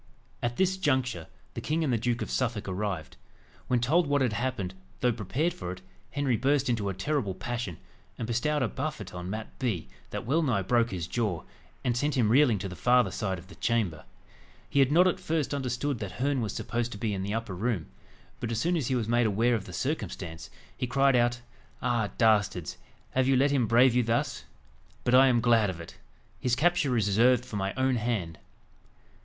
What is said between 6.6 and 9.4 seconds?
into a terrible passion, and bestowed a buffet on